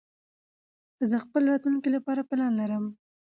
[0.99, 2.85] زه د خپل راتلونکي لپاره پلان لرم.